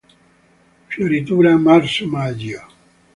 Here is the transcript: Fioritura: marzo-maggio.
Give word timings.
Fioritura: 0.89 1.51
marzo-maggio. 1.65 2.61